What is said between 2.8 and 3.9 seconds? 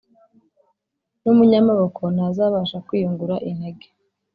kwiyungura intege